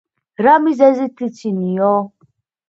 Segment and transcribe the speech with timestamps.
[0.45, 1.93] რა მიზეზით იცინიო?